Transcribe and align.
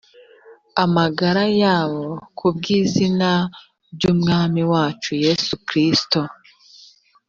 amagara 0.83 1.43
yabo 1.61 2.07
ku 2.37 2.45
bw 2.55 2.63
izina 2.79 3.29
ry 3.93 4.03
umwami 4.13 4.61
wacu 4.71 5.11
yesu 5.23 5.53
kristo 5.67 6.19